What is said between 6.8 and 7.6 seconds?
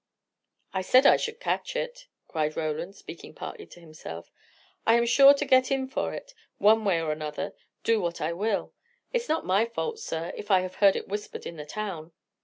way or another,